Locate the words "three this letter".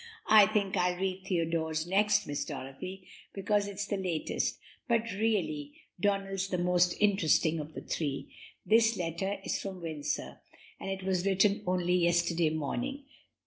7.81-9.37